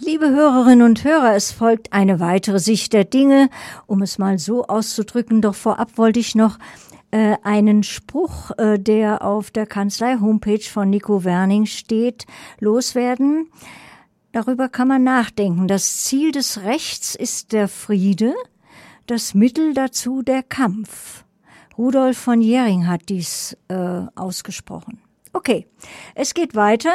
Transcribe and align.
Liebe 0.00 0.30
Hörerinnen 0.30 0.86
und 0.86 1.02
Hörer, 1.02 1.34
es 1.34 1.50
folgt 1.50 1.92
eine 1.92 2.20
weitere 2.20 2.60
Sicht 2.60 2.92
der 2.92 3.04
Dinge, 3.04 3.50
um 3.86 4.00
es 4.00 4.16
mal 4.16 4.38
so 4.38 4.64
auszudrücken. 4.64 5.42
Doch 5.42 5.56
vorab 5.56 5.98
wollte 5.98 6.20
ich 6.20 6.36
noch 6.36 6.58
äh, 7.10 7.36
einen 7.42 7.82
Spruch, 7.82 8.52
äh, 8.58 8.78
der 8.78 9.22
auf 9.22 9.50
der 9.50 9.66
Kanzlei-Homepage 9.66 10.62
von 10.62 10.88
Nico 10.88 11.24
Werning 11.24 11.66
steht, 11.66 12.26
loswerden. 12.60 13.48
Darüber 14.30 14.68
kann 14.68 14.86
man 14.86 15.02
nachdenken. 15.02 15.66
Das 15.66 16.04
Ziel 16.04 16.30
des 16.30 16.62
Rechts 16.62 17.16
ist 17.16 17.52
der 17.52 17.66
Friede, 17.66 18.34
das 19.06 19.34
Mittel 19.34 19.74
dazu 19.74 20.22
der 20.22 20.44
Kampf. 20.44 21.24
Rudolf 21.76 22.18
von 22.18 22.40
Jering 22.40 22.86
hat 22.86 23.08
dies 23.08 23.56
äh, 23.66 24.02
ausgesprochen. 24.14 25.00
Okay, 25.32 25.66
es 26.14 26.34
geht 26.34 26.54
weiter. 26.54 26.92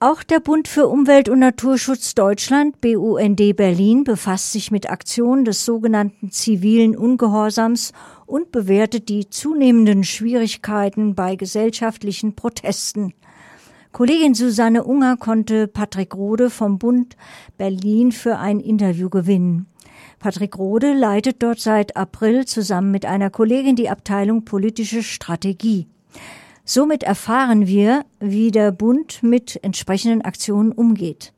Auch 0.00 0.22
der 0.22 0.38
Bund 0.38 0.68
für 0.68 0.86
Umwelt 0.86 1.28
und 1.28 1.40
Naturschutz 1.40 2.14
Deutschland, 2.14 2.80
BUND 2.80 3.56
Berlin, 3.56 4.04
befasst 4.04 4.52
sich 4.52 4.70
mit 4.70 4.88
Aktionen 4.88 5.44
des 5.44 5.64
sogenannten 5.64 6.30
zivilen 6.30 6.96
Ungehorsams 6.96 7.92
und 8.24 8.52
bewertet 8.52 9.08
die 9.08 9.28
zunehmenden 9.28 10.04
Schwierigkeiten 10.04 11.16
bei 11.16 11.34
gesellschaftlichen 11.34 12.36
Protesten. 12.36 13.12
Kollegin 13.90 14.34
Susanne 14.34 14.84
Unger 14.84 15.16
konnte 15.16 15.66
Patrick 15.66 16.14
Rode 16.14 16.48
vom 16.48 16.78
Bund 16.78 17.16
Berlin 17.56 18.12
für 18.12 18.38
ein 18.38 18.60
Interview 18.60 19.10
gewinnen. 19.10 19.66
Patrick 20.20 20.56
Rode 20.56 20.92
leitet 20.92 21.42
dort 21.42 21.58
seit 21.58 21.96
April 21.96 22.46
zusammen 22.46 22.92
mit 22.92 23.04
einer 23.04 23.30
Kollegin 23.30 23.74
die 23.74 23.90
Abteilung 23.90 24.44
politische 24.44 25.02
Strategie. 25.02 25.88
Somit 26.70 27.02
erfahren 27.02 27.66
wir, 27.66 28.04
wie 28.20 28.50
der 28.50 28.72
Bund 28.72 29.22
mit 29.22 29.58
entsprechenden 29.64 30.20
Aktionen 30.20 30.70
umgeht. 30.70 31.32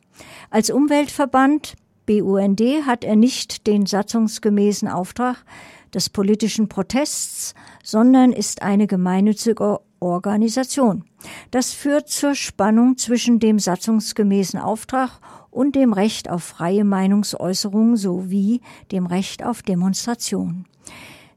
Als 0.51 0.71
Umweltverband 0.71 1.77
BUND 2.05 2.61
hat 2.85 3.05
er 3.05 3.15
nicht 3.15 3.69
den 3.69 3.87
satzungsgemäßen 3.87 4.89
Auftrag 4.89 5.45
des 5.95 6.11
politischen 6.11 6.69
Protests, 6.69 7.55
sondern 7.85 8.33
ist 8.33 8.63
eine 8.63 8.89
gemeinnützige 8.89 9.79
Organisation. 10.01 11.05
Das 11.53 11.71
führt 11.71 12.09
zur 12.09 12.35
Spannung 12.35 12.97
zwischen 12.97 13.39
dem 13.39 13.61
satzungsgemäßen 13.61 14.59
Auftrag 14.59 15.21
und 15.53 15.77
dem 15.77 15.93
Recht 15.93 16.29
auf 16.29 16.43
freie 16.43 16.85
Meinungsäußerung 16.85 17.97
sowie 17.97 18.63
dem 18.91 19.07
Recht 19.07 19.45
auf 19.45 19.63
Demonstration. 19.63 20.67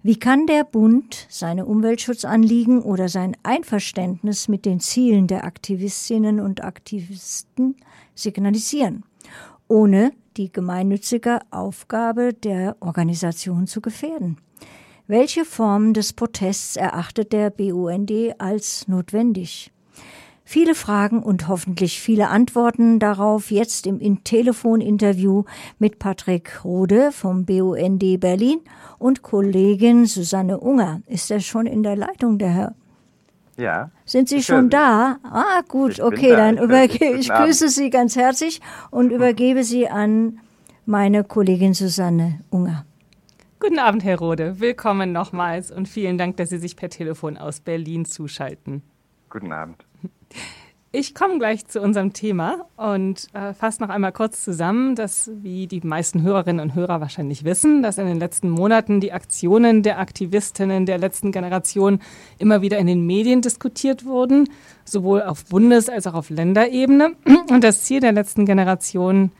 Wie 0.05 0.19
kann 0.19 0.47
der 0.47 0.65
Bund 0.65 1.27
seine 1.29 1.65
Umweltschutzanliegen 1.65 2.81
oder 2.81 3.07
sein 3.07 3.37
Einverständnis 3.43 4.49
mit 4.49 4.65
den 4.65 4.81
Zielen 4.81 5.27
der 5.27 5.45
Aktivistinnen 5.45 6.41
und 6.41 6.61
Aktivisten 6.61 7.77
signalisieren, 8.13 9.05
ohne 9.69 10.11
die 10.35 10.51
gemeinnützige 10.51 11.39
Aufgabe 11.51 12.33
der 12.33 12.75
Organisation 12.81 13.65
zu 13.65 13.79
gefährden? 13.79 14.39
Welche 15.07 15.45
Formen 15.45 15.93
des 15.93 16.11
Protests 16.11 16.75
erachtet 16.75 17.31
der 17.31 17.49
BUND 17.49 18.11
als 18.39 18.89
notwendig? 18.89 19.71
Viele 20.53 20.75
Fragen 20.75 21.23
und 21.23 21.47
hoffentlich 21.47 21.99
viele 21.99 22.27
Antworten 22.27 22.99
darauf 22.99 23.49
jetzt 23.49 23.87
im 23.87 24.23
Telefoninterview 24.23 25.45
mit 25.79 25.97
Patrick 25.97 26.63
Rode 26.63 27.11
vom 27.11 27.43
BUND 27.43 28.19
Berlin 28.19 28.59
und 28.99 29.23
Kollegin 29.23 30.05
Susanne 30.05 30.59
Unger. 30.59 31.01
Ist 31.07 31.31
er 31.31 31.39
schon 31.39 31.65
in 31.65 31.81
der 31.81 31.95
Leitung, 31.95 32.37
der 32.37 32.49
Herr? 32.49 32.75
Ja. 33.57 33.89
Sind 34.05 34.29
Sie 34.29 34.43
schon 34.43 34.69
da? 34.69 35.17
Ah, 35.23 35.61
gut, 35.67 35.93
ich 35.93 36.03
okay, 36.03 36.35
dann 36.35 36.59
übergebe 36.59 37.17
ich 37.17 37.29
grüße 37.29 37.69
Sie 37.69 37.89
ganz 37.89 38.15
herzlich 38.15 38.61
und 38.91 39.09
übergebe 39.11 39.63
Sie 39.63 39.89
an 39.89 40.37
meine 40.85 41.23
Kollegin 41.23 41.73
Susanne 41.73 42.41
Unger. 42.51 42.85
Guten 43.59 43.79
Abend, 43.79 44.03
Herr 44.03 44.19
Rode. 44.19 44.59
Willkommen 44.59 45.13
nochmals 45.13 45.71
und 45.71 45.87
vielen 45.87 46.19
Dank, 46.19 46.37
dass 46.37 46.49
Sie 46.49 46.59
sich 46.59 46.75
per 46.75 46.89
Telefon 46.89 47.39
aus 47.39 47.59
Berlin 47.59 48.05
zuschalten. 48.05 48.83
Guten 49.33 49.51
Abend. 49.51 49.83
Ich 50.91 51.15
komme 51.15 51.39
gleich 51.39 51.65
zu 51.65 51.81
unserem 51.81 52.13
Thema 52.13 52.67
und 52.77 53.29
äh, 53.33 53.55
fasse 53.55 53.81
noch 53.81 53.89
einmal 53.89 54.11
kurz 54.11 54.43
zusammen, 54.43 54.93
dass, 54.93 55.31
wie 55.33 55.65
die 55.65 55.81
meisten 55.81 56.21
Hörerinnen 56.21 56.59
und 56.59 56.75
Hörer 56.75 57.01
wahrscheinlich 57.01 57.43
wissen, 57.43 57.81
dass 57.81 57.97
in 57.97 58.05
den 58.05 58.19
letzten 58.19 58.51
Monaten 58.51 58.99
die 58.99 59.11
Aktionen 59.11 59.81
der 59.81 59.97
Aktivistinnen 59.97 60.85
der 60.85 60.99
letzten 60.99 61.31
Generation 61.31 61.99
immer 62.37 62.61
wieder 62.61 62.77
in 62.77 62.85
den 62.85 63.07
Medien 63.07 63.41
diskutiert 63.41 64.05
wurden, 64.05 64.47
sowohl 64.85 65.23
auf 65.23 65.45
Bundes- 65.45 65.89
als 65.89 66.05
auch 66.05 66.13
auf 66.13 66.29
Länderebene. 66.29 67.13
Und 67.49 67.63
das 67.63 67.85
Ziel 67.85 68.01
der 68.01 68.11
letzten 68.11 68.45
Generation 68.45 69.31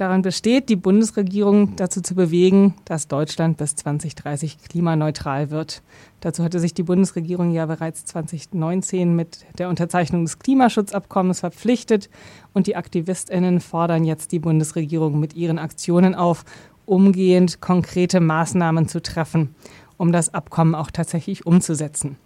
daran 0.00 0.22
besteht, 0.22 0.68
die 0.68 0.76
Bundesregierung 0.76 1.76
dazu 1.76 2.00
zu 2.00 2.14
bewegen, 2.14 2.74
dass 2.84 3.08
Deutschland 3.08 3.58
bis 3.58 3.76
2030 3.76 4.58
klimaneutral 4.68 5.50
wird. 5.50 5.82
Dazu 6.20 6.42
hatte 6.42 6.58
sich 6.58 6.74
die 6.74 6.82
Bundesregierung 6.82 7.50
ja 7.50 7.66
bereits 7.66 8.04
2019 8.06 9.14
mit 9.14 9.44
der 9.58 9.68
Unterzeichnung 9.68 10.24
des 10.24 10.38
Klimaschutzabkommens 10.38 11.40
verpflichtet 11.40 12.10
und 12.52 12.66
die 12.66 12.76
Aktivistinnen 12.76 13.60
fordern 13.60 14.04
jetzt 14.04 14.32
die 14.32 14.38
Bundesregierung 14.38 15.20
mit 15.20 15.34
ihren 15.34 15.58
Aktionen 15.58 16.14
auf, 16.14 16.44
umgehend 16.86 17.60
konkrete 17.60 18.20
Maßnahmen 18.20 18.88
zu 18.88 19.02
treffen, 19.02 19.54
um 19.96 20.12
das 20.12 20.32
Abkommen 20.34 20.74
auch 20.74 20.90
tatsächlich 20.90 21.46
umzusetzen. 21.46 22.16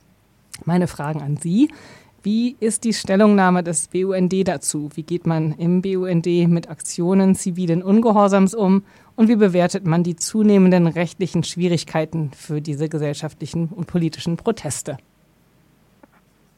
Meine 0.65 0.87
Fragen 0.87 1.21
an 1.21 1.37
Sie. 1.37 1.69
Wie 2.25 2.57
ist 2.59 2.85
die 2.85 2.95
Stellungnahme 2.95 3.63
des 3.63 3.89
BUND 3.89 4.49
dazu? 4.49 4.89
Wie 4.95 5.03
geht 5.03 5.27
man 5.27 5.53
im 5.59 5.83
BUND 5.83 6.25
mit 6.49 6.71
Aktionen 6.71 7.35
zivilen 7.35 7.83
Ungehorsams 7.83 8.55
um? 8.55 8.83
Und 9.15 9.29
wie 9.29 9.37
bewertet 9.37 9.87
man 9.87 10.05
die 10.05 10.17
zunehmenden 10.17 10.87
rechtlichen 10.87 11.45
Schwierigkeiten 11.45 12.31
für 12.35 12.63
diese 12.63 12.89
gesellschaftlichen 12.89 13.69
und 13.69 13.89
politischen 13.89 14.39
Proteste? 14.39 14.97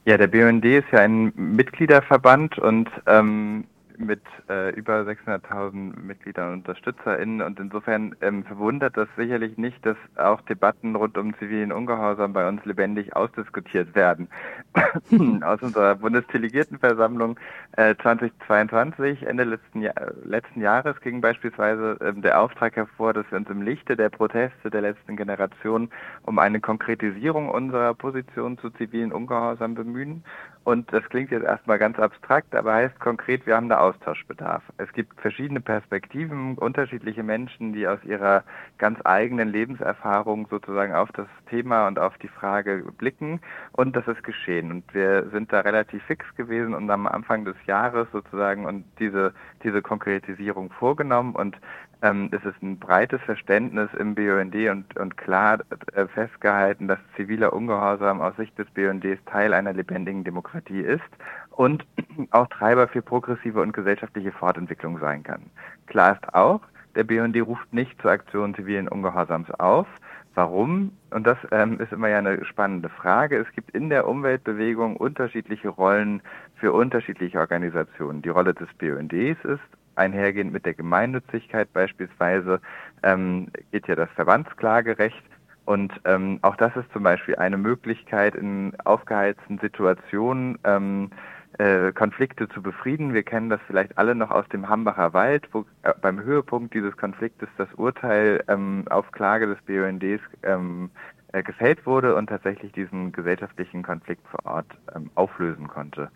Ja, 0.05 0.17
der 0.17 0.29
BUND 0.29 0.65
ist 0.65 0.87
ja 0.93 1.01
ein 1.01 1.33
Mitgliederverband 1.35 2.61
und 2.61 2.89
ähm, 3.09 3.65
mit 3.99 4.23
äh, 4.49 4.71
über 4.75 5.01
600.000 5.01 5.99
Mitgliedern 6.01 6.53
und 6.53 6.59
UnterstützerInnen 6.59 7.43
und 7.43 7.59
insofern 7.61 8.15
ähm, 8.21 8.45
verwundert 8.45 8.97
das 8.97 9.09
sicherlich 9.17 9.57
nicht, 9.57 9.85
dass 9.85 9.97
auch 10.17 10.41
Debatten 10.43 10.97
rund 10.97 11.17
um 11.19 11.37
zivilen 11.39 11.73
Ungehorsam 11.73 12.33
bei 12.33 12.49
uns 12.49 12.65
lebendig 12.65 13.15
ausdiskutiert 13.15 13.95
werden. 13.95 14.29
Aus 15.43 15.63
unserer 15.63 15.95
Bundesdelegiertenversammlung 15.97 17.39
äh, 17.77 17.95
2022, 18.03 19.27
Ende 19.27 19.45
letzten, 19.45 19.83
Jahr, 19.83 19.95
letzten 20.25 20.61
Jahres, 20.61 21.01
ging 21.01 21.21
beispielsweise 21.21 21.99
ähm, 22.01 22.23
der 22.23 22.41
Auftrag 22.41 22.77
hervor, 22.77 23.13
dass 23.13 23.31
wir 23.31 23.39
uns 23.39 23.49
im 23.51 23.63
Lichte 23.63 23.97
der 23.97 24.11
Proteste 24.11 24.71
der 24.71 24.83
letzten 24.83 25.17
Generation 25.17 25.91
um 26.23 26.39
eine 26.39 26.61
Konkretisierung 26.61 27.49
unserer 27.49 27.95
Position 27.95 28.59
zu 28.59 28.71
zivilen 28.71 29.13
Ungehorsam 29.13 29.75
bemühen 29.75 30.25
und 30.67 30.93
das 30.93 31.09
klingt 31.11 31.31
jetzt 31.31 31.45
erstmal 31.45 31.79
ganz 31.79 31.97
abstrakt, 31.97 32.53
aber 32.53 32.75
heißt 32.75 32.99
konkret, 32.99 33.47
wir 33.47 33.55
haben 33.55 33.69
da 33.69 33.79
Austauschbedarf. 33.87 34.63
Es 34.79 34.93
gibt 34.93 35.21
verschiedene 35.21 35.61
Perspektiven, 35.61 36.57
unterschiedliche 36.59 37.23
Menschen, 37.23 37.73
die 37.73 37.87
aus 37.87 38.03
ihrer 38.05 38.45
ganz 38.79 38.99
eigenen 39.05 39.49
Lebenserfahrung 39.49 40.47
sozusagen 40.51 40.95
auf 40.95 41.11
das 41.13 41.29
Thema 41.49 41.87
und 41.87 41.99
auf 41.99 42.19
die 42.19 42.29
Frage 42.29 42.85
blicken. 42.99 43.41
Und 43.73 43.97
das 43.97 44.07
ist 44.09 44.23
geschehen. 44.25 44.71
Und 44.71 44.95
wir 44.95 45.31
sind 45.31 45.53
da 45.53 45.61
relativ 45.61 46.03
fix 46.05 46.27
gewesen 46.37 46.75
und 46.75 46.91
am 46.91 47.07
Anfang 47.07 47.45
des 47.45 47.57
Jahres 47.67 48.09
sozusagen 48.13 48.67
und 48.67 48.85
diese, 48.99 49.33
diese 49.63 49.83
Konkretisierung 49.83 50.71
vorgenommen. 50.71 51.35
Und 51.35 51.57
ähm, 52.03 52.29
es 52.33 52.45
ist 52.45 52.63
ein 52.63 52.79
breites 52.79 53.21
Verständnis 53.23 53.89
im 53.99 54.15
BUND 54.15 54.55
und, 54.55 54.97
und 54.97 55.17
klar 55.17 55.61
äh, 55.95 56.07
festgehalten, 56.07 56.89
dass 56.89 56.99
ziviler 57.17 57.53
Ungehorsam 57.53 58.21
aus 58.21 58.37
Sicht 58.37 58.59
des 58.59 58.69
BUNDs 58.71 59.25
Teil 59.27 59.55
einer 59.55 59.73
lebendigen 59.73 60.23
Demokratie 60.23 60.81
ist 60.81 61.03
und 61.51 61.87
auch 62.31 62.47
Treiber 62.49 62.89
für 62.89 63.03
progressive 63.03 63.61
und 63.61 63.73
gesellschaftliche 63.73 64.33
Fortentwicklung 64.33 64.99
sein 64.99 65.23
kann. 65.23 65.43
Klar 65.87 66.13
ist 66.15 66.35
auch, 66.35 66.61
der 66.95 67.05
BUND 67.05 67.37
ruft 67.47 67.73
nicht 67.73 68.01
zur 68.01 68.11
Aktion 68.11 68.55
zivilen 68.55 68.89
Ungehorsams 68.89 69.51
auf. 69.53 69.87
Warum? 70.35 70.93
Und 71.11 71.27
das 71.27 71.39
ähm, 71.51 71.81
ist 71.81 71.93
immer 71.93 72.09
ja 72.09 72.19
eine 72.19 72.45
spannende 72.45 72.89
Frage. 72.89 73.39
Es 73.39 73.51
gibt 73.53 73.71
in 73.71 73.89
der 73.89 74.07
Umweltbewegung 74.07 74.97
unterschiedliche 74.97 75.69
Rollen 75.69 76.23
für 76.57 76.73
unterschiedliche 76.73 77.39
Organisationen. 77.39 78.23
Die 78.23 78.29
Rolle 78.29 78.55
des 78.55 78.69
BUNDs 78.79 79.45
ist 79.45 79.61
einhergehend 79.95 80.53
mit 80.53 80.67
der 80.67 80.75
Gemeinnützigkeit 80.75 81.73
beispielsweise 81.73 82.61
ähm, 83.03 83.49
geht 83.73 83.89
ja 83.89 83.95
das 83.95 84.11
Verbandsklagerecht. 84.11 85.23
Und 85.65 85.93
ähm, 86.05 86.39
auch 86.43 86.57
das 86.57 86.77
ist 86.77 86.91
zum 86.93 87.03
Beispiel 87.03 87.37
eine 87.37 87.57
Möglichkeit, 87.57 88.37
in 88.37 88.73
aufgeheizten 88.85 89.59
Situationen 89.59 90.59
ähm, 90.65 91.11
äh, 91.59 91.93
Konflikte 91.93 92.49
zu 92.49 92.63
befrieden. 92.63 93.15
Wir 93.15 93.23
kennen 93.23 93.49
das 93.49 93.61
vielleicht 93.67 93.97
alle 93.99 94.15
noch 94.15 94.31
aus 94.31 94.49
dem 94.49 94.69
Hambacher 94.69 95.13
Wald, 95.13 95.49
wo 95.53 95.65
äh, 95.83 95.93
beim 96.01 96.23
Höhepunkt 96.23 96.75
dieses 96.75 96.97
Konfliktes 96.97 97.49
das 97.57 97.73
Urteil 97.75 98.45
ähm, 98.49 98.85
auf 98.91 99.11
Klage 99.13 99.47
des 99.47 99.59
BUNDs 99.63 100.23
ähm, 100.43 100.91
äh, 101.33 101.43
gefällt 101.43 101.87
wurde 101.87 102.15
und 102.15 102.29
tatsächlich 102.29 102.73
diesen 102.73 103.13
gesellschaftlichen 103.13 103.83
Konflikt 103.83 104.27
vor 104.29 104.41
Ort 104.45 104.67
ähm, 104.95 105.11
auflösen 105.15 105.69
konnte. 105.69 106.11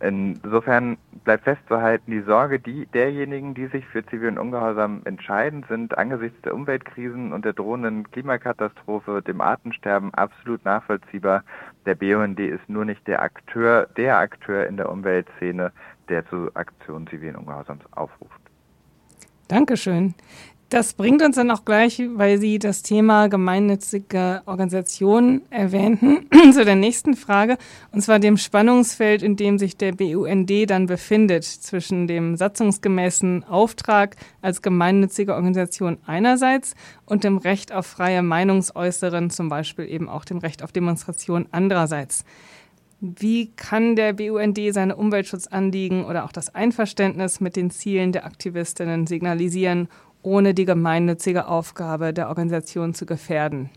Insofern 0.00 0.96
bleibt 1.24 1.44
festzuhalten, 1.44 2.10
die 2.10 2.20
Sorge 2.20 2.60
die, 2.60 2.86
derjenigen, 2.86 3.54
die 3.54 3.66
sich 3.66 3.84
für 3.86 4.06
zivilen 4.06 4.38
Ungehorsam 4.38 5.02
entscheiden, 5.04 5.64
sind 5.68 5.98
angesichts 5.98 6.40
der 6.42 6.54
Umweltkrisen 6.54 7.32
und 7.32 7.44
der 7.44 7.52
drohenden 7.52 8.08
Klimakatastrophe, 8.10 9.22
dem 9.22 9.40
Artensterben 9.40 10.14
absolut 10.14 10.64
nachvollziehbar. 10.64 11.42
Der 11.84 11.96
BUND 11.96 12.38
ist 12.38 12.68
nur 12.68 12.84
nicht 12.84 13.04
der 13.08 13.22
Akteur, 13.22 13.88
der 13.96 14.18
Akteur 14.18 14.68
in 14.68 14.76
der 14.76 14.88
Umweltszene, 14.88 15.72
der 16.08 16.24
zu 16.28 16.50
Aktionen 16.54 17.08
zivilen 17.08 17.34
Ungehorsams 17.34 17.82
aufruft. 17.90 18.40
Dankeschön. 19.48 20.14
Das 20.70 20.92
bringt 20.92 21.22
uns 21.22 21.36
dann 21.36 21.50
auch 21.50 21.64
gleich, 21.64 22.02
weil 22.16 22.36
Sie 22.38 22.58
das 22.58 22.82
Thema 22.82 23.28
gemeinnützige 23.28 24.42
Organisationen 24.44 25.40
erwähnten, 25.48 26.28
zu 26.52 26.62
der 26.62 26.74
nächsten 26.74 27.16
Frage, 27.16 27.56
und 27.90 28.02
zwar 28.02 28.18
dem 28.18 28.36
Spannungsfeld, 28.36 29.22
in 29.22 29.36
dem 29.36 29.58
sich 29.58 29.78
der 29.78 29.92
BUND 29.92 30.50
dann 30.68 30.84
befindet, 30.84 31.44
zwischen 31.44 32.06
dem 32.06 32.36
satzungsgemäßen 32.36 33.44
Auftrag 33.44 34.16
als 34.42 34.60
gemeinnützige 34.60 35.34
Organisation 35.34 35.96
einerseits 36.04 36.74
und 37.06 37.24
dem 37.24 37.38
Recht 37.38 37.72
auf 37.72 37.86
freie 37.86 38.22
Meinungsäußeren, 38.22 39.30
zum 39.30 39.48
Beispiel 39.48 39.86
eben 39.86 40.10
auch 40.10 40.26
dem 40.26 40.36
Recht 40.36 40.62
auf 40.62 40.72
Demonstration 40.72 41.46
andererseits. 41.50 42.26
Wie 43.00 43.52
kann 43.52 43.94
der 43.94 44.12
BUND 44.12 44.58
seine 44.72 44.96
Umweltschutzanliegen 44.96 46.04
oder 46.04 46.24
auch 46.24 46.32
das 46.32 46.54
Einverständnis 46.54 47.40
mit 47.40 47.54
den 47.54 47.70
Zielen 47.70 48.10
der 48.10 48.26
Aktivistinnen 48.26 49.06
signalisieren 49.06 49.88
ohne 50.22 50.54
die 50.54 50.64
gemeinnützige 50.64 51.46
Aufgabe 51.46 52.12
der 52.12 52.28
Organisation 52.28 52.94
zu 52.94 53.06
gefährden? 53.06 53.70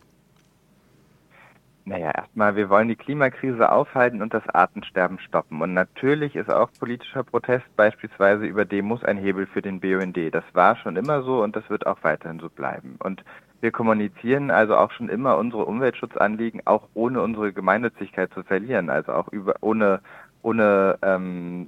Naja, 1.84 2.12
erstmal, 2.12 2.56
wir 2.56 2.70
wollen 2.70 2.90
die 2.90 2.96
Klimakrise 2.96 3.72
aufhalten 3.72 4.22
und 4.22 4.34
das 4.34 4.48
Artensterben 4.50 5.20
stoppen. 5.20 5.62
Und 5.62 5.74
natürlich 5.74 6.36
ist 6.36 6.52
auch 6.52 6.70
politischer 6.80 7.24
Protest 7.24 7.66
beispielsweise 7.76 8.46
über 8.46 8.66
Demos 8.66 9.04
ein 9.04 9.18
Hebel 9.18 9.48
für 9.48 9.64
den 9.64 9.80
BUND. 9.80 10.18
Das 10.32 10.44
war 10.54 10.76
schon 10.78 10.96
immer 10.96 11.24
so 11.24 11.42
und 11.44 11.56
das 11.56 11.68
wird 11.70 11.88
auch 11.88 11.98
weiterhin 12.04 12.40
so 12.40 12.50
bleiben. 12.50 12.98
Und 13.00 13.24
wir 13.62 13.72
kommunizieren 13.72 14.52
also 14.52 14.76
auch 14.76 14.92
schon 14.92 15.10
immer 15.10 15.38
unsere 15.38 15.66
Umweltschutzanliegen, 15.66 16.62
auch 16.66 16.88
ohne 16.94 17.22
unsere 17.22 17.52
Gemeinnützigkeit 17.52 18.32
zu 18.34 18.44
verlieren, 18.44 18.90
also 18.90 19.14
auch 19.14 19.28
über, 19.30 19.56
ohne, 19.62 20.02
ohne 20.44 20.98
ähm, 21.02 21.66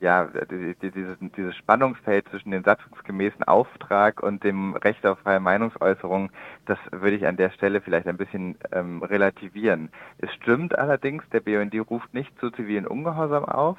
ja, 0.00 0.28
dieses, 0.50 1.16
dieses 1.36 1.56
Spannungsfeld 1.56 2.28
zwischen 2.28 2.52
dem 2.52 2.62
satzungsgemäßen 2.62 3.42
Auftrag 3.44 4.22
und 4.22 4.44
dem 4.44 4.74
Recht 4.74 5.04
auf 5.04 5.18
freie 5.20 5.40
Meinungsäußerung, 5.40 6.30
das 6.66 6.78
würde 6.92 7.16
ich 7.16 7.26
an 7.26 7.36
der 7.36 7.50
Stelle 7.50 7.80
vielleicht 7.80 8.06
ein 8.06 8.16
bisschen 8.16 8.56
ähm, 8.72 9.02
relativieren. 9.02 9.90
Es 10.18 10.32
stimmt 10.34 10.78
allerdings, 10.78 11.24
der 11.30 11.40
BUND 11.40 11.74
ruft 11.90 12.14
nicht 12.14 12.38
zu 12.38 12.50
zivilen 12.50 12.86
Ungehorsam 12.86 13.44
auf, 13.44 13.78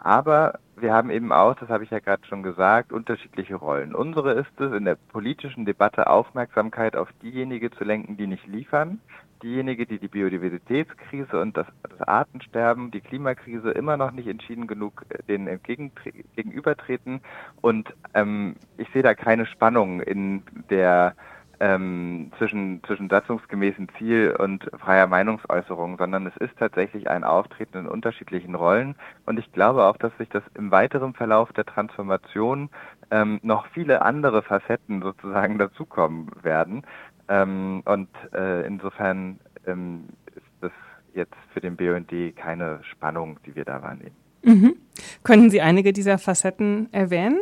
aber 0.00 0.58
wir 0.76 0.92
haben 0.94 1.10
eben 1.10 1.30
auch, 1.30 1.54
das 1.54 1.68
habe 1.68 1.84
ich 1.84 1.90
ja 1.90 1.98
gerade 1.98 2.26
schon 2.26 2.42
gesagt, 2.42 2.92
unterschiedliche 2.92 3.56
Rollen. 3.56 3.94
Unsere 3.94 4.32
ist 4.32 4.58
es, 4.58 4.72
in 4.72 4.86
der 4.86 4.94
politischen 4.94 5.66
Debatte 5.66 6.08
Aufmerksamkeit 6.08 6.96
auf 6.96 7.08
diejenigen 7.22 7.70
zu 7.72 7.84
lenken, 7.84 8.16
die 8.16 8.26
nicht 8.26 8.46
liefern, 8.46 9.00
diejenige, 9.42 9.86
die 9.86 9.98
die 9.98 10.08
Biodiversitätskrise 10.08 11.40
und 11.40 11.56
das, 11.56 11.66
das 11.82 12.08
Artensterben, 12.08 12.90
die 12.90 13.00
Klimakrise 13.00 13.70
immer 13.70 13.96
noch 13.96 14.10
nicht 14.10 14.26
entschieden 14.26 14.66
genug 14.66 15.04
äh, 15.10 15.22
denen 15.24 15.46
entgegenübertreten. 15.46 17.20
Und 17.60 17.94
ähm, 18.14 18.56
ich 18.78 18.88
sehe 18.92 19.02
da 19.02 19.14
keine 19.14 19.46
Spannung 19.46 20.00
in 20.00 20.42
der 20.70 21.14
ähm, 21.60 22.32
zwischen, 22.38 22.82
zwischen 22.84 23.10
satzungsgemäßen 23.10 23.88
Ziel 23.98 24.34
und 24.38 24.64
freier 24.78 25.06
Meinungsäußerung, 25.06 25.98
sondern 25.98 26.26
es 26.26 26.36
ist 26.38 26.56
tatsächlich 26.58 27.08
ein 27.10 27.22
Auftreten 27.22 27.78
in 27.78 27.86
unterschiedlichen 27.86 28.54
Rollen. 28.54 28.96
Und 29.26 29.38
ich 29.38 29.52
glaube 29.52 29.84
auch, 29.84 29.98
dass 29.98 30.16
sich 30.16 30.30
das 30.30 30.42
im 30.54 30.70
weiteren 30.70 31.12
Verlauf 31.12 31.52
der 31.52 31.66
Transformation 31.66 32.70
ähm, 33.10 33.40
noch 33.42 33.66
viele 33.66 34.02
andere 34.02 34.42
Facetten 34.42 35.02
sozusagen 35.02 35.58
dazukommen 35.58 36.30
werden. 36.42 36.82
Ähm, 37.28 37.82
und 37.84 38.08
äh, 38.32 38.66
insofern 38.66 39.38
ähm, 39.66 40.08
ist 40.34 40.46
das 40.62 40.72
jetzt 41.14 41.36
für 41.52 41.60
den 41.60 41.76
BUND 41.76 42.36
keine 42.36 42.80
Spannung, 42.84 43.38
die 43.44 43.54
wir 43.54 43.66
da 43.66 43.82
wahrnehmen. 43.82 44.16
Mhm. 44.42 44.76
Können 45.22 45.50
Sie 45.50 45.60
einige 45.60 45.92
dieser 45.92 46.16
Facetten 46.16 46.88
erwähnen 46.92 47.38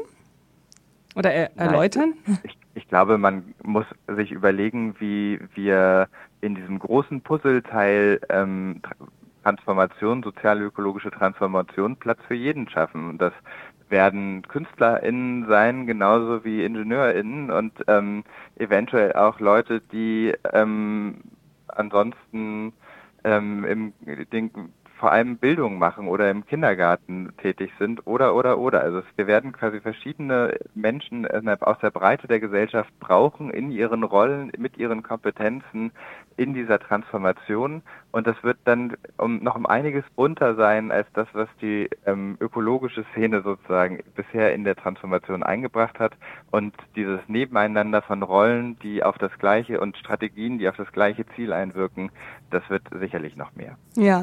oder 1.15 1.33
er 1.33 1.57
erläutern? 1.57 2.15
Ich, 2.43 2.58
ich, 2.79 2.89
glaube, 2.89 3.19
man 3.19 3.55
muss 3.63 3.87
sich 4.07 4.33
überlegen, 4.33 4.95
wie 4.99 5.41
wir 5.55 6.09
in 6.41 6.55
diesem 6.55 6.79
großen 6.79 7.21
Puzzleteil 7.21 8.21
ähm, 8.31 8.81
Transformation, 9.43 10.23
sozial-ökologische 10.23 11.11
Transformation 11.11 11.97
Platz 11.97 12.21
für 12.27 12.35
jeden 12.35 12.69
schaffen. 12.69 13.11
Und 13.11 13.19
das 13.19 13.33
werden 13.89 14.43
KünstlerInnen 14.43 15.47
sein, 15.49 15.87
genauso 15.87 16.45
wie 16.45 16.65
IngenieurInnen 16.65 17.51
und 17.51 17.73
ähm, 17.89 18.25
eventuell 18.57 19.13
auch 19.15 19.41
Leute, 19.41 19.81
die 19.81 20.35
ähm, 20.53 21.23
ansonsten 21.69 22.73
ähm, 23.25 23.65
im 23.65 23.93
den, 24.33 24.51
vor 24.99 25.13
allem 25.13 25.39
Bildung 25.39 25.79
machen 25.79 26.09
oder 26.09 26.31
im 26.31 26.45
Kindergarten 26.47 27.33
tätig 27.41 27.71
sind 27.79 28.07
oder 28.07 28.35
oder 28.35 28.59
oder. 28.59 28.83
Also 28.83 29.03
wir 29.17 29.27
werden 29.27 29.53
quasi 29.53 29.81
verschiedene 29.81 30.59
Menschen 30.75 31.27
aus 31.61 31.79
der 31.81 31.91
Breite 31.91 32.27
der 32.27 32.41
Gesellschaft 32.41 32.91
brauchen 32.99 33.51
in 33.51 33.71
ihren 33.71 34.03
Rollen, 34.03 34.53
mit 34.59 34.77
ihren 34.77 35.03
Kompetenzen 35.03 35.93
in 36.37 36.55
dieser 36.55 36.79
Transformation 36.79 37.83
und 38.13 38.27
das 38.27 38.37
wird 38.43 38.59
dann 38.65 38.97
um, 39.17 39.43
noch 39.43 39.57
um 39.57 39.67
einiges 39.67 40.05
bunter 40.17 40.55
sein 40.55 40.91
als 40.91 41.07
das, 41.13 41.29
was 41.33 41.49
die 41.61 41.91
ähm, 42.07 42.37
ökologische 42.41 43.05
Szene 43.13 43.43
sozusagen 43.43 44.03
bisher 44.15 44.55
in 44.55 44.65
der 44.65 44.77
Transformation 44.77 45.43
eingebracht 45.43 45.99
hat 45.99 46.13
und 46.51 46.75
dieses 46.97 47.21
Nebeneinander 47.29 48.03
von 48.03 48.23
Rollen, 48.23 48.79
die 48.81 49.03
auf 49.03 49.19
das 49.19 49.37
gleiche 49.39 49.81
und 49.81 49.97
Strategien, 49.97 50.59
die 50.59 50.69
auf 50.69 50.77
das 50.77 50.91
gleiche 50.93 51.27
Ziel 51.35 51.53
einwirken, 51.53 52.11
das 52.51 52.69
wird 52.71 52.83
sicherlich 52.99 53.37
noch 53.37 53.55
mehr. 53.55 53.77
Ja, 53.97 54.23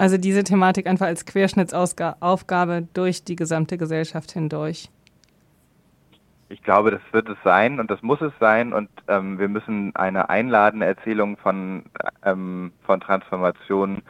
also 0.00 0.16
diese 0.16 0.44
Thematik 0.44 0.86
einfach 0.86 1.04
als 1.04 1.26
Querschnittsaufgabe 1.26 2.88
durch 2.94 3.22
die 3.22 3.36
gesamte 3.36 3.76
Gesellschaft 3.76 4.32
hindurch. 4.32 4.88
Ich 6.48 6.62
glaube, 6.62 6.90
das 6.90 7.02
wird 7.12 7.28
es 7.28 7.36
sein 7.44 7.78
und 7.78 7.90
das 7.90 8.00
muss 8.00 8.20
es 8.22 8.32
sein 8.40 8.72
und 8.72 8.88
ähm, 9.08 9.38
wir 9.38 9.48
müssen 9.48 9.94
eine 9.94 10.30
einladende 10.30 10.86
Erzählung 10.86 11.36
von, 11.36 11.84
ähm, 12.24 12.72
von 12.86 13.00
Transformation 13.00 14.00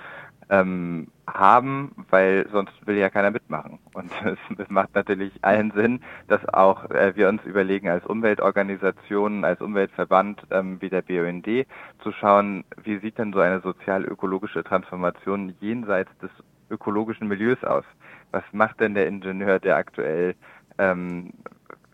ähm, 0.48 1.08
haben, 1.34 1.92
weil 2.10 2.46
sonst 2.50 2.72
will 2.86 2.96
ja 2.96 3.10
keiner 3.10 3.30
mitmachen. 3.30 3.78
Und 3.94 4.10
es, 4.58 4.70
macht 4.70 4.94
natürlich 4.94 5.32
allen 5.42 5.72
Sinn, 5.72 6.00
dass 6.28 6.46
auch 6.49 6.90
äh, 6.90 7.14
wir 7.16 7.28
uns 7.28 7.44
überlegen, 7.44 7.88
als 7.88 8.06
Umweltorganisationen, 8.06 9.44
als 9.44 9.60
Umweltverband 9.60 10.46
ähm, 10.50 10.80
wie 10.80 10.88
der 10.88 11.02
BUND 11.02 11.66
zu 12.02 12.12
schauen, 12.12 12.64
wie 12.82 12.99
sieht 12.99 13.18
denn 13.18 13.32
so 13.32 13.40
eine 13.40 13.60
sozial-ökologische 13.60 14.64
Transformation 14.64 15.54
jenseits 15.60 16.10
des 16.18 16.30
ökologischen 16.70 17.28
Milieus 17.28 17.62
aus? 17.64 17.84
Was 18.30 18.44
macht 18.52 18.80
denn 18.80 18.94
der 18.94 19.06
Ingenieur, 19.06 19.58
der 19.58 19.76
aktuell 19.76 20.34
ähm, 20.78 21.32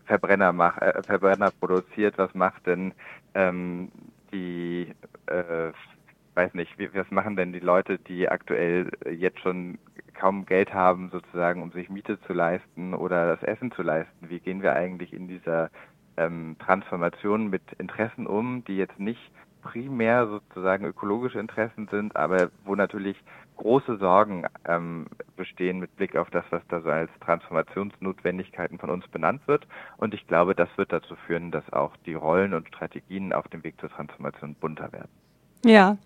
Verbrenner, 0.05 0.53
macht, 0.53 0.81
äh, 0.81 1.01
Verbrenner 1.03 1.51
produziert? 1.59 2.17
Was 2.17 2.33
macht 2.35 2.65
denn 2.67 2.93
ähm, 3.33 3.91
die 4.31 4.93
äh, 5.27 5.71
weiß 6.37 6.53
nicht, 6.53 6.77
was 6.93 7.09
machen 7.09 7.35
denn 7.35 7.51
die 7.51 7.59
Leute, 7.59 7.97
die 7.97 8.29
aktuell 8.29 8.91
jetzt 9.09 9.39
schon 9.39 9.79
kaum 10.13 10.45
Geld 10.45 10.71
haben, 10.73 11.09
sozusagen, 11.09 11.63
um 11.63 11.71
sich 11.71 11.89
Miete 11.89 12.19
zu 12.21 12.33
leisten 12.33 12.93
oder 12.93 13.35
das 13.35 13.43
Essen 13.43 13.71
zu 13.71 13.81
leisten? 13.81 14.29
Wie 14.29 14.39
gehen 14.39 14.61
wir 14.61 14.75
eigentlich 14.75 15.13
in 15.13 15.27
dieser 15.27 15.71
ähm, 16.15 16.55
Transformation 16.59 17.49
mit 17.49 17.63
Interessen 17.79 18.27
um, 18.27 18.63
die 18.65 18.77
jetzt 18.77 18.99
nicht 18.99 19.31
primär 19.63 20.27
sozusagen 20.27 20.85
ökologische 20.85 21.39
Interessen 21.39 21.87
sind, 21.89 22.15
aber 22.15 22.51
wo 22.63 22.75
natürlich 22.75 23.17
große 23.57 23.97
Sorgen 23.97 24.45
ähm, 24.65 25.07
bestehen 25.35 25.79
mit 25.79 25.95
Blick 25.95 26.15
auf 26.15 26.29
das, 26.29 26.45
was 26.51 26.61
da 26.67 26.81
so 26.81 26.89
als 26.89 27.09
Transformationsnotwendigkeiten 27.21 28.77
von 28.77 28.91
uns 28.91 29.07
benannt 29.07 29.41
wird. 29.47 29.67
Und 29.97 30.13
ich 30.13 30.27
glaube, 30.27 30.53
das 30.53 30.69
wird 30.77 30.93
dazu 30.93 31.15
führen, 31.25 31.49
dass 31.49 31.67
auch 31.73 31.97
die 32.05 32.13
Rollen 32.13 32.53
und 32.53 32.67
Strategien 32.67 33.33
auf 33.33 33.47
dem 33.47 33.63
Weg 33.63 33.79
zur 33.81 33.89
Transformation 33.89 34.53
bunter 34.53 34.91
werden. 34.93 35.09
Ja, 35.65 35.97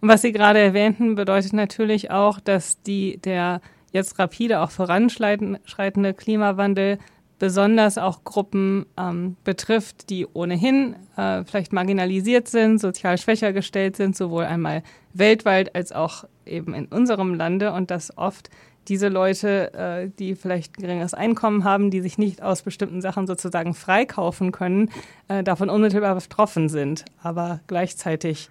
und 0.00 0.08
was 0.08 0.22
Sie 0.22 0.32
gerade 0.32 0.58
erwähnten, 0.58 1.14
bedeutet 1.14 1.52
natürlich 1.52 2.10
auch, 2.10 2.40
dass 2.40 2.82
die, 2.82 3.18
der 3.18 3.60
jetzt 3.92 4.18
rapide 4.18 4.60
auch 4.60 4.70
voranschreitende 4.70 6.14
Klimawandel 6.14 6.98
besonders 7.38 7.98
auch 7.98 8.24
Gruppen 8.24 8.86
ähm, 8.98 9.36
betrifft, 9.44 10.10
die 10.10 10.26
ohnehin 10.26 10.96
äh, 11.16 11.44
vielleicht 11.44 11.72
marginalisiert 11.72 12.48
sind, 12.48 12.80
sozial 12.80 13.18
schwächer 13.18 13.52
gestellt 13.52 13.96
sind, 13.96 14.16
sowohl 14.16 14.44
einmal 14.44 14.82
weltweit 15.12 15.74
als 15.74 15.92
auch 15.92 16.24
eben 16.46 16.74
in 16.74 16.86
unserem 16.86 17.34
Lande. 17.34 17.72
Und 17.72 17.90
dass 17.90 18.16
oft 18.16 18.50
diese 18.88 19.08
Leute, 19.08 19.72
äh, 19.74 20.10
die 20.18 20.34
vielleicht 20.34 20.78
ein 20.78 20.82
geringeres 20.82 21.14
Einkommen 21.14 21.64
haben, 21.64 21.90
die 21.90 22.00
sich 22.00 22.18
nicht 22.18 22.42
aus 22.42 22.62
bestimmten 22.62 23.00
Sachen 23.00 23.26
sozusagen 23.26 23.74
freikaufen 23.74 24.52
können, 24.52 24.90
äh, 25.28 25.42
davon 25.42 25.70
unmittelbar 25.70 26.14
betroffen 26.14 26.68
sind, 26.68 27.04
aber 27.22 27.60
gleichzeitig 27.66 28.50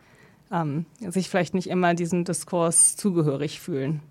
ähm, 0.54 0.86
sich 1.00 1.30
vielleicht 1.30 1.54
nicht 1.54 1.70
immer 1.70 1.96
diesem 1.96 2.24
Diskurs 2.24 2.96
zugehörig 2.96 3.60
fühlen. 3.60 4.02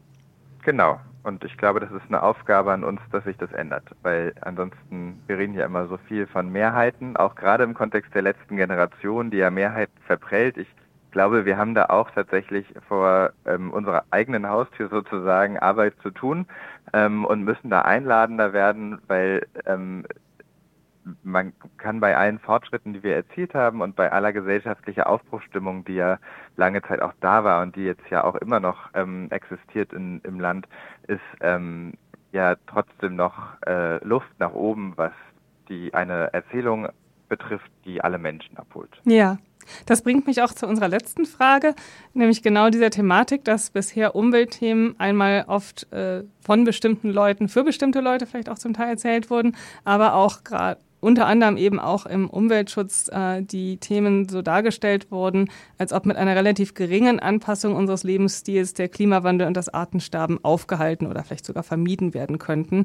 Genau. 0.64 1.00
Und 1.22 1.44
ich 1.44 1.56
glaube, 1.56 1.78
das 1.78 1.90
ist 1.92 2.02
eine 2.08 2.22
Aufgabe 2.22 2.72
an 2.72 2.82
uns, 2.82 3.00
dass 3.12 3.22
sich 3.24 3.36
das 3.36 3.52
ändert, 3.52 3.84
weil 4.02 4.32
ansonsten, 4.40 5.22
wir 5.28 5.38
reden 5.38 5.54
ja 5.54 5.64
immer 5.64 5.86
so 5.86 5.96
viel 6.08 6.26
von 6.26 6.50
Mehrheiten, 6.50 7.16
auch 7.16 7.36
gerade 7.36 7.62
im 7.62 7.74
Kontext 7.74 8.12
der 8.14 8.22
letzten 8.22 8.56
Generation, 8.56 9.30
die 9.30 9.36
ja 9.36 9.50
Mehrheiten 9.50 9.96
verprellt. 10.04 10.56
Ich 10.56 10.66
glaube, 11.12 11.44
wir 11.44 11.56
haben 11.56 11.74
da 11.74 11.86
auch 11.86 12.10
tatsächlich 12.10 12.66
vor 12.88 13.30
ähm, 13.46 13.70
unserer 13.70 14.04
eigenen 14.10 14.48
Haustür 14.48 14.88
sozusagen 14.88 15.58
Arbeit 15.60 15.94
zu 16.02 16.10
tun 16.10 16.46
ähm, 16.92 17.24
und 17.24 17.44
müssen 17.44 17.70
da 17.70 17.82
einladender 17.82 18.52
werden, 18.52 18.98
weil 19.06 19.46
ähm, 19.66 20.04
man 21.22 21.52
kann 21.78 22.00
bei 22.00 22.16
allen 22.16 22.38
Fortschritten, 22.38 22.92
die 22.92 23.02
wir 23.02 23.14
erzielt 23.16 23.54
haben 23.54 23.80
und 23.80 23.96
bei 23.96 24.12
aller 24.12 24.32
gesellschaftlicher 24.32 25.08
Aufbruchstimmung, 25.08 25.84
die 25.84 25.94
ja 25.94 26.18
lange 26.56 26.82
Zeit 26.82 27.02
auch 27.02 27.14
da 27.20 27.44
war 27.44 27.62
und 27.62 27.76
die 27.76 27.84
jetzt 27.84 28.08
ja 28.10 28.24
auch 28.24 28.36
immer 28.36 28.60
noch 28.60 28.90
ähm, 28.94 29.28
existiert 29.30 29.92
in, 29.92 30.20
im 30.24 30.38
Land, 30.38 30.66
ist 31.08 31.20
ähm, 31.40 31.94
ja 32.32 32.56
trotzdem 32.66 33.16
noch 33.16 33.34
äh, 33.66 34.02
Luft 34.04 34.30
nach 34.38 34.52
oben, 34.52 34.92
was 34.96 35.12
die 35.68 35.92
eine 35.94 36.32
Erzählung 36.32 36.88
betrifft, 37.28 37.70
die 37.84 38.02
alle 38.02 38.18
Menschen 38.18 38.56
abholt. 38.56 38.90
Ja, 39.04 39.38
das 39.86 40.02
bringt 40.02 40.26
mich 40.26 40.42
auch 40.42 40.52
zu 40.52 40.66
unserer 40.66 40.88
letzten 40.88 41.24
Frage, 41.24 41.74
nämlich 42.14 42.42
genau 42.42 42.68
dieser 42.68 42.90
Thematik, 42.90 43.44
dass 43.44 43.70
bisher 43.70 44.14
Umweltthemen 44.14 44.98
einmal 44.98 45.44
oft 45.46 45.90
äh, 45.92 46.24
von 46.40 46.64
bestimmten 46.64 47.10
Leuten 47.10 47.48
für 47.48 47.64
bestimmte 47.64 48.00
Leute 48.00 48.26
vielleicht 48.26 48.48
auch 48.48 48.58
zum 48.58 48.74
Teil 48.74 48.90
erzählt 48.90 49.30
wurden, 49.30 49.56
aber 49.84 50.14
auch 50.14 50.44
gerade 50.44 50.80
unter 51.02 51.26
anderem 51.26 51.56
eben 51.56 51.80
auch 51.80 52.06
im 52.06 52.30
Umweltschutz 52.30 53.08
äh, 53.08 53.42
die 53.42 53.78
Themen 53.78 54.28
so 54.28 54.40
dargestellt 54.40 55.10
wurden, 55.10 55.50
als 55.76 55.92
ob 55.92 56.06
mit 56.06 56.16
einer 56.16 56.36
relativ 56.36 56.74
geringen 56.74 57.18
Anpassung 57.18 57.74
unseres 57.74 58.04
Lebensstils 58.04 58.72
der 58.72 58.88
Klimawandel 58.88 59.48
und 59.48 59.56
das 59.56 59.68
Artensterben 59.68 60.38
aufgehalten 60.44 61.08
oder 61.08 61.24
vielleicht 61.24 61.44
sogar 61.44 61.64
vermieden 61.64 62.14
werden 62.14 62.38
könnten. 62.38 62.84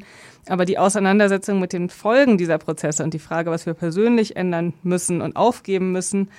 Aber 0.50 0.66
die 0.66 0.80
Auseinandersetzung 0.80 1.60
mit 1.60 1.74
den 1.74 1.90
Folgen 1.90 2.40
dieser 2.40 2.58
Prozesse 2.58 3.04
und 3.04 3.14
die 3.14 3.20
Frage, 3.20 3.52
was 3.52 3.68
wir 3.68 3.76
persönlich 3.76 4.36
ändern 4.36 4.74
müssen 4.82 5.22
und 5.22 5.36
aufgeben 5.36 5.92
müssen, 5.92 6.32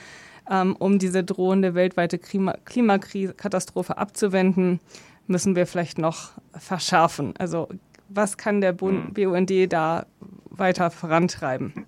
ähm, 0.50 0.74
um 0.76 0.98
diese 0.98 1.22
drohende 1.22 1.76
weltweite 1.76 2.18
Klima 2.18 2.54
Klimakatastrophe 2.64 3.96
abzuwenden, 3.98 4.80
müssen 5.28 5.54
wir 5.54 5.64
vielleicht 5.64 5.98
noch 5.98 6.32
verschärfen. 6.58 7.34
Also 7.38 7.68
was 8.08 8.36
kann 8.36 8.60
der 8.60 8.72
Bund, 8.72 9.14
BUND 9.14 9.50
hm. 9.50 9.68
da 9.68 10.06
weiter 10.58 10.90
vorantreiben? 10.90 11.86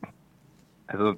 Also 0.86 1.14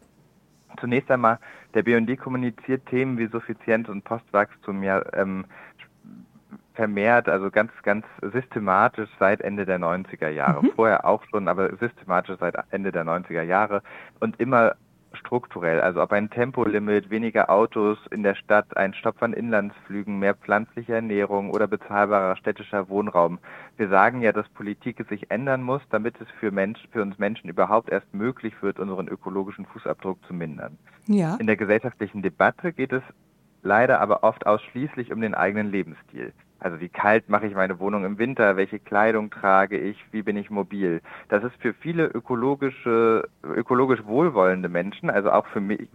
zunächst 0.78 1.11
einmal, 1.11 1.38
der 1.75 1.82
BUND 1.82 2.18
kommuniziert 2.18 2.85
Themen 2.87 3.18
wie 3.18 3.26
Suffizienz 3.26 3.88
und 3.88 4.04
Postwachstum 4.04 4.82
ja 4.82 5.02
ähm, 5.14 5.47
vermehrt, 6.75 7.28
also 7.28 7.50
ganz, 7.50 7.71
ganz 7.82 8.04
systematisch 8.32 9.11
seit 9.18 9.40
Ende 9.40 9.64
der 9.64 9.78
90er 9.78 10.28
Jahre. 10.28 10.62
Mhm. 10.62 10.73
Vorher 10.75 11.04
auch 11.04 11.23
schon, 11.30 11.49
aber 11.49 11.76
systematisch 11.76 12.38
seit 12.38 12.56
Ende 12.71 12.92
der 12.92 13.04
90er 13.04 13.42
Jahre 13.42 13.82
und 14.21 14.38
immer 14.40 14.75
strukturell, 15.16 15.81
also 15.81 16.02
ob 16.02 16.12
ein 16.12 16.31
Tempolimit, 16.31 17.11
weniger 17.11 17.50
Autos 17.50 17.99
in 18.11 18.23
der 18.23 18.35
Stadt, 18.35 18.76
ein 18.76 18.95
Stopp 18.95 19.19
von 19.19 19.33
Inlandsflügen, 19.33 20.19
mehr 20.19 20.35
pflanzliche 20.35 20.95
Ernährung 20.95 21.50
oder 21.50 21.66
bezahlbarer 21.66 22.37
städtischer 22.37 22.88
Wohnraum. 22.88 23.38
Wir 23.76 23.88
sagen 23.88 24.21
ja, 24.21 24.33
dass 24.33 24.49
Politik 24.50 25.04
sich 25.09 25.31
ändern 25.31 25.62
muss, 25.62 25.83
damit 25.90 26.21
es 26.21 26.28
für, 26.40 26.50
Mensch, 26.50 26.81
für 26.90 27.02
uns 27.02 27.19
Menschen 27.19 27.49
überhaupt 27.49 27.90
erst 27.90 28.12
möglich 28.14 28.54
wird, 28.62 28.78
unseren 28.78 29.09
ökologischen 29.09 29.66
Fußabdruck 29.66 30.19
zu 30.26 30.35
mindern. 30.35 30.78
Ja. 31.07 31.37
In 31.37 31.47
der 31.47 31.57
gesellschaftlichen 31.57 32.23
Debatte 32.23 32.73
geht 32.73 32.92
es 32.92 33.02
leider 33.62 34.00
aber 34.00 34.25
oft 34.25 34.47
ausschließlich 34.47 35.12
um 35.12 35.21
den 35.21 35.35
eigenen 35.35 35.71
Lebensstil. 35.71 36.33
Also 36.62 36.78
wie 36.81 36.88
kalt 36.88 37.28
mache 37.28 37.49
ich 37.49 37.54
meine 37.54 37.81
Wohnung 37.81 38.04
im 38.04 38.19
Winter, 38.19 38.57
welche 38.57 38.78
Kleidung 38.78 39.31
trage 39.31 39.76
ich, 39.78 39.99
wie 40.12 40.23
bin 40.23 40.37
ich 40.37 40.49
mobil. 40.49 41.00
Das 41.28 41.42
ist 41.42 41.57
für 41.57 41.75
viele 41.75 42.07
ökologische, 42.07 43.28
ökologisch 43.42 44.04
wohlwollende 44.04 44.69
Menschen, 44.69 45.11
also 45.11 45.33
auch 45.33 45.47
für 45.49 45.61
mich, 45.61 45.88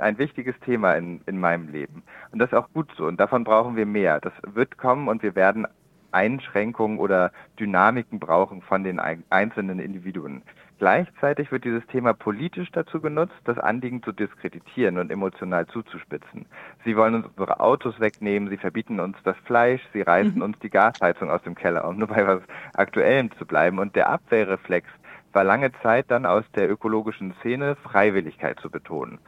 ein 0.00 0.16
wichtiges 0.16 0.58
Thema 0.60 0.94
in, 0.94 1.20
in 1.26 1.38
meinem 1.38 1.68
Leben. 1.68 2.02
Und 2.32 2.38
das 2.38 2.50
ist 2.50 2.56
auch 2.56 2.72
gut 2.72 2.90
so. 2.96 3.04
Und 3.04 3.20
davon 3.20 3.44
brauchen 3.44 3.76
wir 3.76 3.84
mehr. 3.84 4.18
Das 4.20 4.32
wird 4.54 4.78
kommen 4.78 5.08
und 5.08 5.22
wir 5.22 5.34
werden 5.34 5.66
Einschränkungen 6.10 6.98
oder 6.98 7.30
Dynamiken 7.60 8.18
brauchen 8.18 8.62
von 8.62 8.84
den 8.84 8.98
einzelnen 8.98 9.78
Individuen. 9.78 10.42
Gleichzeitig 10.78 11.50
wird 11.50 11.64
dieses 11.64 11.84
Thema 11.88 12.12
politisch 12.12 12.70
dazu 12.70 13.00
genutzt, 13.00 13.34
das 13.44 13.58
Anliegen 13.58 14.00
zu 14.02 14.12
diskreditieren 14.12 14.98
und 14.98 15.10
emotional 15.10 15.66
zuzuspitzen. 15.66 16.46
Sie 16.84 16.96
wollen 16.96 17.16
uns 17.16 17.26
unsere 17.26 17.58
Autos 17.58 17.98
wegnehmen, 17.98 18.48
sie 18.48 18.58
verbieten 18.58 19.00
uns 19.00 19.16
das 19.24 19.36
Fleisch, 19.38 19.82
sie 19.92 20.02
reißen 20.02 20.36
mhm. 20.36 20.42
uns 20.42 20.58
die 20.60 20.70
Gasheizung 20.70 21.30
aus 21.30 21.42
dem 21.42 21.56
Keller, 21.56 21.86
um 21.86 21.98
nur 21.98 22.08
bei 22.08 22.24
was 22.24 22.42
Aktuellem 22.74 23.32
zu 23.32 23.44
bleiben. 23.44 23.80
Und 23.80 23.96
der 23.96 24.08
Abwehrreflex 24.08 24.86
war 25.32 25.42
lange 25.42 25.72
Zeit 25.82 26.06
dann 26.08 26.24
aus 26.24 26.44
der 26.54 26.70
ökologischen 26.70 27.34
Szene 27.40 27.74
Freiwilligkeit 27.76 28.60
zu 28.60 28.70
betonen. 28.70 29.18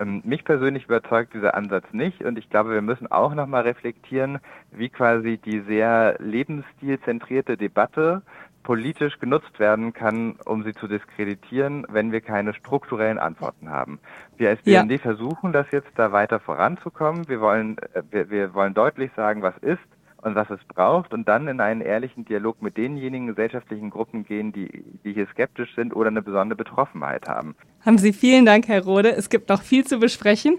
Ähm, 0.00 0.22
mich 0.24 0.44
persönlich 0.44 0.84
überzeugt 0.84 1.34
dieser 1.34 1.54
Ansatz 1.54 1.84
nicht 1.92 2.22
und 2.22 2.38
ich 2.38 2.48
glaube, 2.50 2.70
wir 2.70 2.82
müssen 2.82 3.10
auch 3.10 3.34
nochmal 3.34 3.62
reflektieren, 3.62 4.38
wie 4.70 4.88
quasi 4.88 5.38
die 5.38 5.60
sehr 5.60 6.16
lebensstilzentrierte 6.20 7.56
Debatte 7.56 8.22
politisch 8.68 9.18
genutzt 9.18 9.58
werden 9.58 9.94
kann, 9.94 10.34
um 10.44 10.62
sie 10.62 10.74
zu 10.74 10.88
diskreditieren, 10.88 11.86
wenn 11.88 12.12
wir 12.12 12.20
keine 12.20 12.52
strukturellen 12.52 13.18
Antworten 13.18 13.70
haben. 13.70 13.98
Wir 14.36 14.50
als 14.50 14.60
BND 14.60 14.90
ja. 14.90 14.98
versuchen 14.98 15.54
das 15.54 15.68
jetzt 15.70 15.88
da 15.94 16.12
weiter 16.12 16.38
voranzukommen. 16.38 17.26
Wir 17.30 17.40
wollen, 17.40 17.78
äh, 17.94 18.02
wir, 18.10 18.28
wir 18.28 18.52
wollen 18.52 18.74
deutlich 18.74 19.10
sagen, 19.16 19.40
was 19.40 19.56
ist 19.62 19.80
und 20.18 20.34
was 20.34 20.50
es 20.50 20.60
braucht 20.68 21.14
und 21.14 21.26
dann 21.26 21.48
in 21.48 21.62
einen 21.62 21.80
ehrlichen 21.80 22.26
Dialog 22.26 22.60
mit 22.60 22.76
denjenigen 22.76 23.28
gesellschaftlichen 23.28 23.88
Gruppen 23.88 24.26
gehen, 24.26 24.52
die, 24.52 24.84
die 25.02 25.14
hier 25.14 25.28
skeptisch 25.28 25.74
sind 25.74 25.96
oder 25.96 26.08
eine 26.08 26.20
besondere 26.20 26.58
Betroffenheit 26.58 27.26
haben. 27.26 27.56
Haben 27.86 27.96
Sie 27.96 28.12
vielen 28.12 28.44
Dank, 28.44 28.68
Herr 28.68 28.84
Rode. 28.84 29.12
Es 29.12 29.30
gibt 29.30 29.48
noch 29.48 29.62
viel 29.62 29.86
zu 29.86 29.98
besprechen 29.98 30.58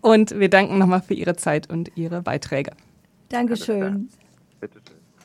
und 0.00 0.40
wir 0.40 0.48
danken 0.48 0.78
nochmal 0.78 1.02
für 1.02 1.12
Ihre 1.12 1.36
Zeit 1.36 1.68
und 1.68 1.94
Ihre 1.94 2.22
Beiträge. 2.22 2.70
Dankeschön. 3.28 4.08
Bitte 4.60 4.78
schön. 4.88 4.99